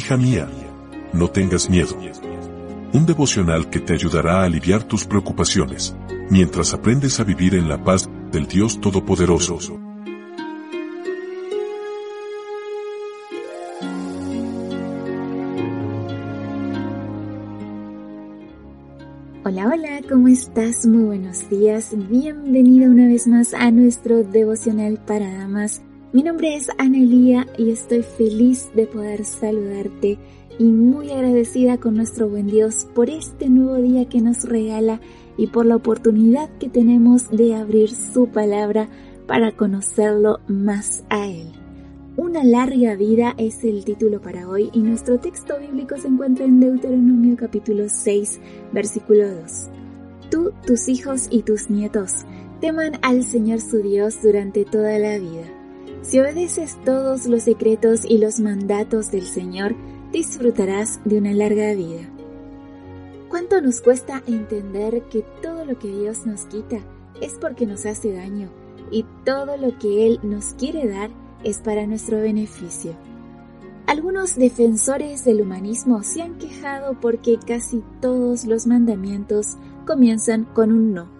[0.00, 0.48] Hija mía,
[1.12, 1.94] no tengas miedo
[2.94, 5.94] un devocional que te ayudará a aliviar tus preocupaciones,
[6.30, 9.78] mientras aprendes a vivir en la paz del Dios Todopoderoso.
[19.44, 20.86] Hola, hola, ¿cómo estás?
[20.86, 21.90] Muy buenos días.
[22.08, 25.82] Bienvenida una vez más a nuestro devocional para damas.
[26.12, 30.18] Mi nombre es Ana Elía y estoy feliz de poder saludarte
[30.58, 35.00] y muy agradecida con nuestro buen Dios por este nuevo día que nos regala
[35.36, 38.88] y por la oportunidad que tenemos de abrir su palabra
[39.28, 41.52] para conocerlo más a Él.
[42.16, 46.58] Una larga vida es el título para hoy y nuestro texto bíblico se encuentra en
[46.58, 48.40] Deuteronomio capítulo 6
[48.72, 49.68] versículo 2.
[50.28, 52.26] Tú, tus hijos y tus nietos
[52.60, 55.59] teman al Señor su Dios durante toda la vida.
[56.02, 59.74] Si obedeces todos los secretos y los mandatos del Señor,
[60.12, 62.08] disfrutarás de una larga vida.
[63.28, 66.78] ¿Cuánto nos cuesta entender que todo lo que Dios nos quita
[67.20, 68.50] es porque nos hace daño
[68.90, 71.10] y todo lo que Él nos quiere dar
[71.44, 72.96] es para nuestro beneficio?
[73.86, 80.94] Algunos defensores del humanismo se han quejado porque casi todos los mandamientos comienzan con un
[80.94, 81.19] no.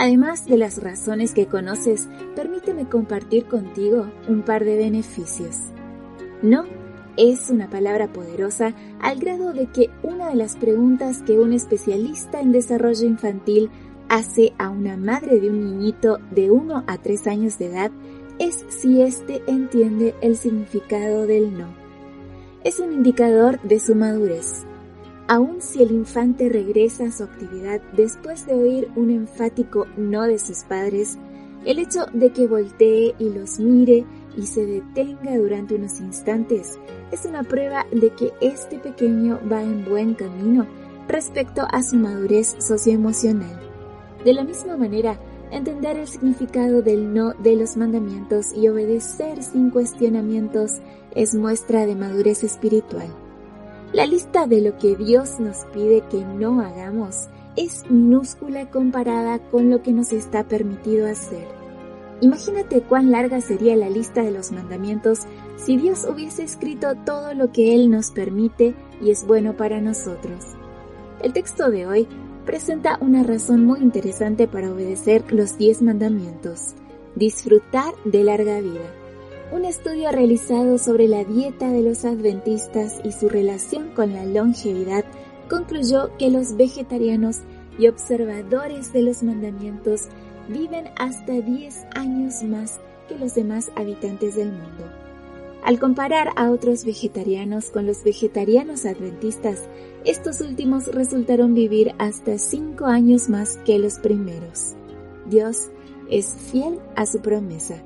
[0.00, 5.58] Además de las razones que conoces, permíteme compartir contigo un par de beneficios.
[6.40, 6.64] No
[7.18, 12.40] es una palabra poderosa al grado de que una de las preguntas que un especialista
[12.40, 13.68] en desarrollo infantil
[14.08, 17.90] hace a una madre de un niñito de 1 a 3 años de edad
[18.38, 21.66] es si éste entiende el significado del no.
[22.64, 24.64] Es un indicador de su madurez.
[25.30, 30.40] Aun si el infante regresa a su actividad después de oír un enfático no de
[30.40, 31.18] sus padres,
[31.64, 34.04] el hecho de que voltee y los mire
[34.36, 36.80] y se detenga durante unos instantes
[37.12, 40.66] es una prueba de que este pequeño va en buen camino
[41.06, 43.56] respecto a su madurez socioemocional.
[44.24, 45.16] De la misma manera,
[45.52, 50.80] entender el significado del no de los mandamientos y obedecer sin cuestionamientos
[51.14, 53.14] es muestra de madurez espiritual.
[53.92, 59.68] La lista de lo que Dios nos pide que no hagamos es minúscula comparada con
[59.68, 61.48] lo que nos está permitido hacer.
[62.20, 65.20] Imagínate cuán larga sería la lista de los mandamientos
[65.56, 70.44] si Dios hubiese escrito todo lo que Él nos permite y es bueno para nosotros.
[71.20, 72.06] El texto de hoy
[72.46, 76.74] presenta una razón muy interesante para obedecer los diez mandamientos.
[77.16, 78.99] Disfrutar de larga vida.
[79.52, 85.04] Un estudio realizado sobre la dieta de los adventistas y su relación con la longevidad
[85.48, 87.38] concluyó que los vegetarianos
[87.76, 90.02] y observadores de los mandamientos
[90.48, 92.78] viven hasta 10 años más
[93.08, 94.84] que los demás habitantes del mundo.
[95.64, 99.68] Al comparar a otros vegetarianos con los vegetarianos adventistas,
[100.04, 104.76] estos últimos resultaron vivir hasta 5 años más que los primeros.
[105.26, 105.70] Dios
[106.08, 107.82] es fiel a su promesa.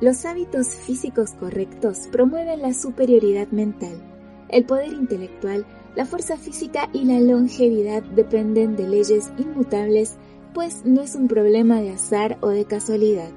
[0.00, 4.00] Los hábitos físicos correctos promueven la superioridad mental.
[4.48, 5.66] El poder intelectual,
[5.96, 10.16] la fuerza física y la longevidad dependen de leyes inmutables
[10.54, 13.30] pues no es un problema de azar o de casualidad.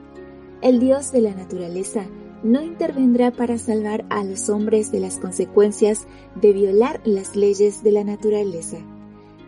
[0.62, 2.06] El Dios de la naturaleza
[2.44, 7.92] no intervendrá para salvar a los hombres de las consecuencias de violar las leyes de
[7.92, 8.78] la naturaleza.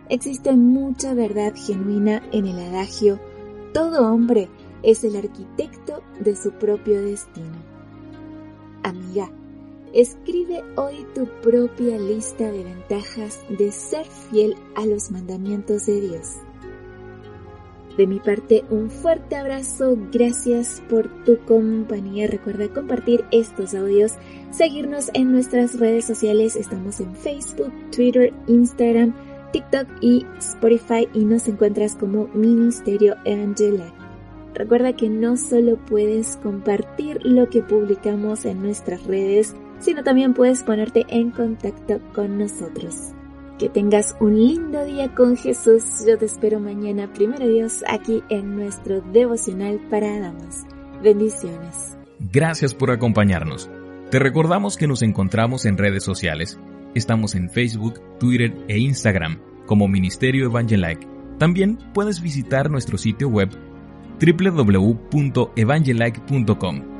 [0.08, 3.18] Existe mucha verdad genuina en el adagio,
[3.72, 4.48] todo hombre
[4.84, 7.56] es el arquitecto de su propio destino.
[8.82, 9.30] Amiga,
[9.92, 16.36] escribe hoy tu propia lista de ventajas de ser fiel a los mandamientos de Dios.
[17.96, 22.26] De mi parte, un fuerte abrazo, gracias por tu compañía.
[22.26, 24.14] Recuerda compartir estos audios,
[24.50, 26.56] seguirnos en nuestras redes sociales.
[26.56, 29.14] Estamos en Facebook, Twitter, Instagram,
[29.52, 34.03] TikTok y Spotify y nos encuentras como Ministerio Angela.
[34.54, 40.62] Recuerda que no solo puedes compartir lo que publicamos en nuestras redes, sino también puedes
[40.62, 42.94] ponerte en contacto con nosotros.
[43.58, 45.82] Que tengas un lindo día con Jesús.
[46.06, 50.64] Yo te espero mañana, primero Dios, aquí en nuestro devocional para damas.
[51.02, 51.96] Bendiciones.
[52.32, 53.68] Gracias por acompañarnos.
[54.10, 56.58] Te recordamos que nos encontramos en redes sociales.
[56.94, 61.08] Estamos en Facebook, Twitter e Instagram como Ministerio Evangelike.
[61.38, 63.50] También puedes visitar nuestro sitio web
[64.20, 66.93] www.evangelike.com